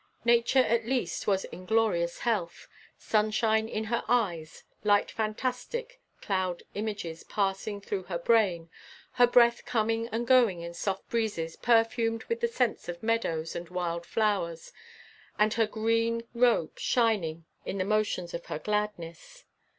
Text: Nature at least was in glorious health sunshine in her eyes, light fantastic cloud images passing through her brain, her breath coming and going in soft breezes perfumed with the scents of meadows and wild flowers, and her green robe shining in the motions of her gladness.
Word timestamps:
Nature 0.25 0.63
at 0.63 0.87
least 0.87 1.27
was 1.27 1.45
in 1.45 1.63
glorious 1.63 2.17
health 2.21 2.67
sunshine 2.97 3.69
in 3.69 3.83
her 3.83 4.03
eyes, 4.07 4.63
light 4.83 5.11
fantastic 5.11 6.01
cloud 6.21 6.63
images 6.73 7.23
passing 7.23 7.79
through 7.79 8.01
her 8.01 8.17
brain, 8.17 8.67
her 9.11 9.27
breath 9.27 9.63
coming 9.63 10.07
and 10.07 10.25
going 10.25 10.61
in 10.61 10.73
soft 10.73 11.07
breezes 11.07 11.55
perfumed 11.55 12.23
with 12.23 12.39
the 12.41 12.47
scents 12.47 12.89
of 12.89 13.03
meadows 13.03 13.55
and 13.55 13.69
wild 13.69 14.03
flowers, 14.07 14.73
and 15.37 15.53
her 15.53 15.67
green 15.67 16.23
robe 16.33 16.79
shining 16.79 17.45
in 17.63 17.77
the 17.77 17.85
motions 17.85 18.33
of 18.33 18.47
her 18.47 18.57
gladness. 18.57 19.45